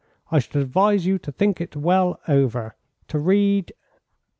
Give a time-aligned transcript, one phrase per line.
[0.31, 2.73] I should advise you to think it well over,
[3.07, 3.71] to read